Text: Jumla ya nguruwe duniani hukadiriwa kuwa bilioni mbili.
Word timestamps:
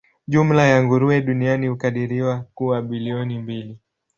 Jumla 0.27 0.63
ya 0.65 0.83
nguruwe 0.83 1.21
duniani 1.21 1.67
hukadiriwa 1.67 2.45
kuwa 2.53 2.81
bilioni 2.81 3.39
mbili. 3.39 3.79